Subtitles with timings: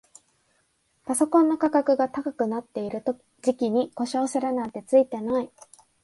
[1.05, 3.03] パソコンの価格が高くなってる
[3.43, 5.51] 時期に故障するなんてツイてない